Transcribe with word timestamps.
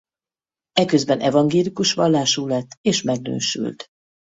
Eközben 0.71 1.19
evangélikus 1.19 1.93
vallású 1.93 2.47
lett 2.47 2.67
és 2.81 3.01
megnősült. 3.01 3.87